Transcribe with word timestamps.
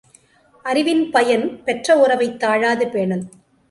அறிவின் 0.65 1.11
பயன், 1.11 1.63
பெற்ற 1.63 1.95
உறவைத் 1.95 2.39
தாழாது 2.39 2.87
பேணல். 2.87 3.23